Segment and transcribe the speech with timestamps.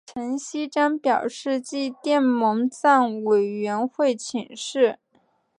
[0.03, 4.97] 陈锡璋表示即电蒙藏委员会请示。